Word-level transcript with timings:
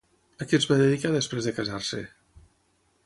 A 0.45 0.47
què 0.53 0.59
es 0.61 0.65
va 0.71 0.77
dedicar 0.79 1.11
després 1.17 1.49
de 1.49 1.55
casar-se? 1.59 2.03